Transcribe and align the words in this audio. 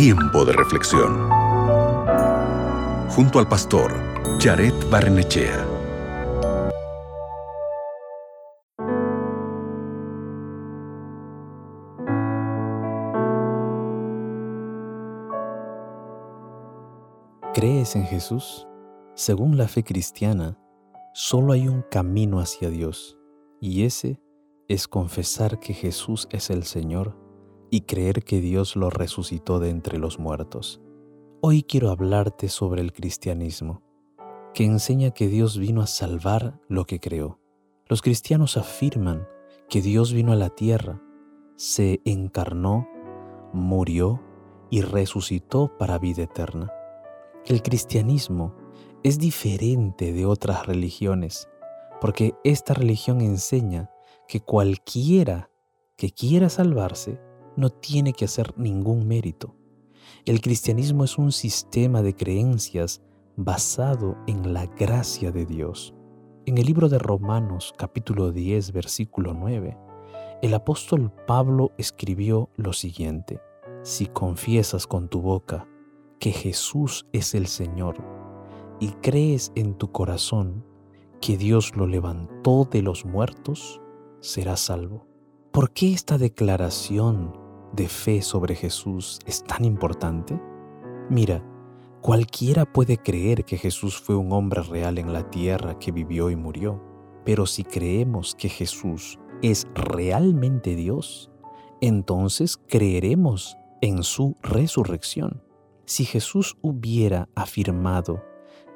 Tiempo 0.00 0.44
de 0.44 0.52
reflexión. 0.52 1.28
Junto 3.10 3.40
al 3.40 3.48
pastor 3.48 3.92
Jared 4.38 4.72
Barnechea. 4.92 5.66
¿Crees 17.52 17.96
en 17.96 18.04
Jesús? 18.04 18.68
Según 19.16 19.58
la 19.58 19.66
fe 19.66 19.82
cristiana, 19.82 20.56
solo 21.12 21.54
hay 21.54 21.66
un 21.66 21.82
camino 21.82 22.38
hacia 22.38 22.70
Dios, 22.70 23.18
y 23.60 23.82
ese 23.82 24.20
es 24.68 24.86
confesar 24.86 25.58
que 25.58 25.74
Jesús 25.74 26.28
es 26.30 26.50
el 26.50 26.62
Señor 26.62 27.17
y 27.70 27.82
creer 27.82 28.24
que 28.24 28.40
Dios 28.40 28.76
lo 28.76 28.90
resucitó 28.90 29.60
de 29.60 29.70
entre 29.70 29.98
los 29.98 30.18
muertos. 30.18 30.80
Hoy 31.40 31.62
quiero 31.62 31.90
hablarte 31.90 32.48
sobre 32.48 32.80
el 32.80 32.92
cristianismo, 32.92 33.82
que 34.54 34.64
enseña 34.64 35.10
que 35.10 35.28
Dios 35.28 35.58
vino 35.58 35.82
a 35.82 35.86
salvar 35.86 36.60
lo 36.68 36.84
que 36.84 37.00
creó. 37.00 37.38
Los 37.86 38.02
cristianos 38.02 38.56
afirman 38.56 39.26
que 39.68 39.82
Dios 39.82 40.12
vino 40.12 40.32
a 40.32 40.36
la 40.36 40.50
tierra, 40.50 41.02
se 41.56 42.00
encarnó, 42.04 42.88
murió 43.52 44.20
y 44.70 44.80
resucitó 44.82 45.76
para 45.78 45.98
vida 45.98 46.22
eterna. 46.22 46.72
El 47.46 47.62
cristianismo 47.62 48.54
es 49.02 49.18
diferente 49.18 50.12
de 50.12 50.26
otras 50.26 50.66
religiones, 50.66 51.48
porque 52.00 52.34
esta 52.44 52.74
religión 52.74 53.20
enseña 53.20 53.90
que 54.26 54.40
cualquiera 54.40 55.50
que 55.96 56.10
quiera 56.10 56.48
salvarse 56.48 57.20
no 57.58 57.70
tiene 57.70 58.12
que 58.12 58.24
hacer 58.24 58.56
ningún 58.56 59.08
mérito. 59.08 59.56
El 60.24 60.40
cristianismo 60.40 61.02
es 61.02 61.18
un 61.18 61.32
sistema 61.32 62.02
de 62.02 62.14
creencias 62.14 63.02
basado 63.36 64.16
en 64.28 64.54
la 64.54 64.66
gracia 64.66 65.32
de 65.32 65.44
Dios. 65.44 65.92
En 66.46 66.56
el 66.56 66.66
libro 66.66 66.88
de 66.88 67.00
Romanos 67.00 67.74
capítulo 67.76 68.30
10 68.30 68.70
versículo 68.70 69.34
9, 69.34 69.76
el 70.40 70.54
apóstol 70.54 71.12
Pablo 71.26 71.72
escribió 71.78 72.48
lo 72.54 72.72
siguiente, 72.72 73.40
si 73.82 74.06
confiesas 74.06 74.86
con 74.86 75.08
tu 75.08 75.20
boca 75.20 75.66
que 76.20 76.30
Jesús 76.30 77.06
es 77.12 77.34
el 77.34 77.48
Señor 77.48 77.96
y 78.78 78.90
crees 79.02 79.50
en 79.56 79.74
tu 79.74 79.90
corazón 79.90 80.64
que 81.20 81.36
Dios 81.36 81.74
lo 81.74 81.88
levantó 81.88 82.68
de 82.70 82.82
los 82.82 83.04
muertos, 83.04 83.80
serás 84.20 84.60
salvo. 84.60 85.08
¿Por 85.50 85.72
qué 85.72 85.92
esta 85.92 86.18
declaración 86.18 87.47
de 87.72 87.88
fe 87.88 88.22
sobre 88.22 88.54
Jesús 88.54 89.18
es 89.26 89.44
tan 89.44 89.64
importante? 89.64 90.40
Mira, 91.10 91.44
cualquiera 92.00 92.64
puede 92.64 92.98
creer 92.98 93.44
que 93.44 93.56
Jesús 93.56 94.00
fue 94.00 94.16
un 94.16 94.32
hombre 94.32 94.62
real 94.62 94.98
en 94.98 95.12
la 95.12 95.30
tierra 95.30 95.78
que 95.78 95.92
vivió 95.92 96.30
y 96.30 96.36
murió, 96.36 96.82
pero 97.24 97.46
si 97.46 97.64
creemos 97.64 98.34
que 98.34 98.48
Jesús 98.48 99.18
es 99.42 99.66
realmente 99.74 100.74
Dios, 100.74 101.30
entonces 101.80 102.56
creeremos 102.56 103.56
en 103.80 104.02
su 104.02 104.36
resurrección. 104.42 105.42
Si 105.84 106.04
Jesús 106.04 106.56
hubiera 106.60 107.28
afirmado 107.34 108.22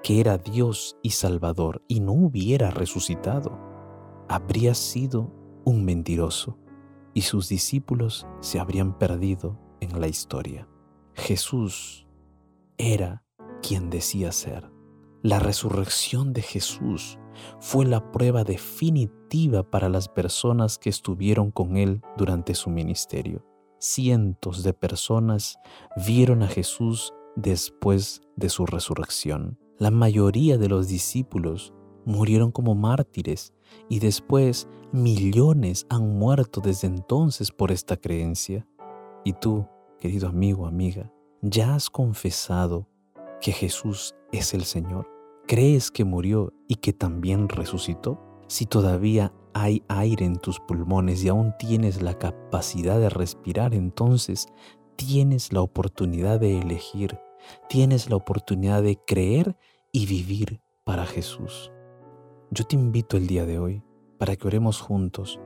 que 0.02 0.20
era 0.20 0.38
Dios 0.38 0.96
y 1.02 1.10
Salvador 1.10 1.82
y 1.88 2.00
no 2.00 2.12
hubiera 2.12 2.70
resucitado, 2.70 3.58
habría 4.28 4.74
sido 4.74 5.30
un 5.64 5.84
mentiroso 5.84 6.58
y 7.14 7.22
sus 7.22 7.48
discípulos 7.48 8.26
se 8.40 8.58
habrían 8.58 8.98
perdido 8.98 9.58
en 9.80 10.00
la 10.00 10.08
historia. 10.08 10.68
Jesús 11.14 12.06
era 12.78 13.22
quien 13.62 13.90
decía 13.90 14.32
ser. 14.32 14.70
La 15.22 15.38
resurrección 15.38 16.32
de 16.32 16.42
Jesús 16.42 17.18
fue 17.60 17.86
la 17.86 18.10
prueba 18.10 18.44
definitiva 18.44 19.70
para 19.70 19.88
las 19.88 20.08
personas 20.08 20.78
que 20.78 20.90
estuvieron 20.90 21.50
con 21.50 21.76
Él 21.76 22.02
durante 22.16 22.54
su 22.54 22.70
ministerio. 22.70 23.44
Cientos 23.78 24.62
de 24.62 24.72
personas 24.72 25.58
vieron 26.06 26.42
a 26.42 26.48
Jesús 26.48 27.12
después 27.36 28.22
de 28.36 28.48
su 28.48 28.66
resurrección. 28.66 29.58
La 29.78 29.90
mayoría 29.90 30.58
de 30.58 30.68
los 30.68 30.88
discípulos 30.88 31.72
murieron 32.04 32.52
como 32.52 32.74
mártires 32.74 33.52
y 33.88 33.98
después 33.98 34.68
millones 34.92 35.86
han 35.88 36.18
muerto 36.18 36.60
desde 36.60 36.88
entonces 36.88 37.50
por 37.50 37.72
esta 37.72 37.96
creencia. 37.96 38.66
Y 39.24 39.32
tú, 39.34 39.66
querido 39.98 40.28
amigo, 40.28 40.66
amiga, 40.66 41.12
¿ya 41.40 41.74
has 41.74 41.90
confesado 41.90 42.88
que 43.40 43.52
Jesús 43.52 44.14
es 44.32 44.54
el 44.54 44.64
Señor? 44.64 45.08
¿Crees 45.46 45.90
que 45.90 46.04
murió 46.04 46.52
y 46.68 46.76
que 46.76 46.92
también 46.92 47.48
resucitó? 47.48 48.20
Si 48.46 48.66
todavía 48.66 49.32
hay 49.54 49.82
aire 49.88 50.24
en 50.24 50.36
tus 50.36 50.60
pulmones 50.60 51.24
y 51.24 51.28
aún 51.28 51.54
tienes 51.58 52.02
la 52.02 52.18
capacidad 52.18 52.98
de 52.98 53.10
respirar, 53.10 53.74
entonces 53.74 54.46
tienes 54.96 55.52
la 55.52 55.60
oportunidad 55.62 56.38
de 56.40 56.58
elegir, 56.58 57.18
tienes 57.68 58.08
la 58.08 58.16
oportunidad 58.16 58.82
de 58.82 58.96
creer 58.96 59.56
y 59.90 60.06
vivir 60.06 60.60
para 60.84 61.06
Jesús. 61.06 61.71
Yo 62.54 62.66
te 62.66 62.76
invito 62.76 63.16
el 63.16 63.26
día 63.28 63.46
de 63.46 63.58
hoy 63.58 63.82
para 64.18 64.36
que 64.36 64.46
oremos 64.46 64.78
juntos 64.78 65.40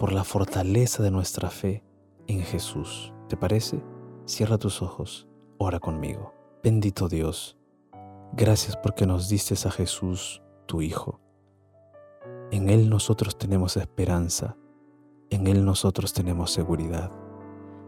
por 0.00 0.12
la 0.12 0.24
fortaleza 0.24 1.00
de 1.00 1.12
nuestra 1.12 1.48
fe 1.48 1.84
en 2.26 2.40
Jesús. 2.40 3.14
¿Te 3.28 3.36
parece? 3.36 3.80
Cierra 4.24 4.58
tus 4.58 4.82
ojos, 4.82 5.28
ora 5.58 5.78
conmigo. 5.78 6.34
Bendito 6.60 7.08
Dios, 7.08 7.56
gracias 8.32 8.76
porque 8.76 9.06
nos 9.06 9.28
diste 9.28 9.54
a 9.64 9.70
Jesús, 9.70 10.42
tu 10.66 10.82
Hijo. 10.82 11.20
En 12.50 12.68
Él 12.68 12.90
nosotros 12.90 13.38
tenemos 13.38 13.76
esperanza, 13.76 14.56
en 15.30 15.46
Él 15.46 15.64
nosotros 15.64 16.12
tenemos 16.12 16.50
seguridad. 16.50 17.12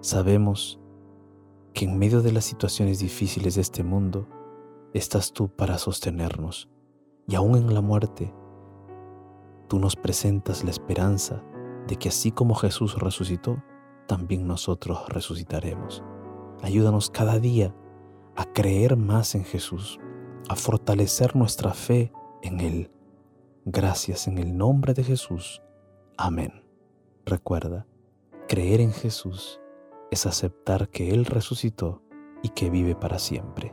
Sabemos 0.02 0.78
que 1.74 1.86
en 1.86 1.98
medio 1.98 2.22
de 2.22 2.30
las 2.30 2.44
situaciones 2.44 3.00
difíciles 3.00 3.56
de 3.56 3.62
este 3.62 3.82
mundo, 3.82 4.28
estás 4.94 5.32
tú 5.32 5.48
para 5.48 5.78
sostenernos. 5.78 6.68
Y 7.26 7.34
aún 7.34 7.56
en 7.56 7.74
la 7.74 7.80
muerte, 7.80 8.32
tú 9.72 9.78
nos 9.78 9.96
presentas 9.96 10.64
la 10.64 10.70
esperanza 10.70 11.42
de 11.88 11.96
que 11.96 12.10
así 12.10 12.30
como 12.30 12.54
Jesús 12.54 12.98
resucitó, 12.98 13.64
también 14.06 14.46
nosotros 14.46 15.08
resucitaremos. 15.08 16.04
Ayúdanos 16.60 17.08
cada 17.08 17.38
día 17.38 17.74
a 18.36 18.44
creer 18.44 18.98
más 18.98 19.34
en 19.34 19.44
Jesús, 19.44 19.98
a 20.50 20.56
fortalecer 20.56 21.36
nuestra 21.36 21.72
fe 21.72 22.12
en 22.42 22.60
Él. 22.60 22.90
Gracias 23.64 24.28
en 24.28 24.36
el 24.36 24.58
nombre 24.58 24.92
de 24.92 25.04
Jesús. 25.04 25.62
Amén. 26.18 26.62
Recuerda, 27.24 27.86
creer 28.48 28.82
en 28.82 28.92
Jesús 28.92 29.58
es 30.10 30.26
aceptar 30.26 30.90
que 30.90 31.14
Él 31.14 31.24
resucitó 31.24 32.02
y 32.42 32.50
que 32.50 32.68
vive 32.68 32.94
para 32.94 33.18
siempre. 33.18 33.72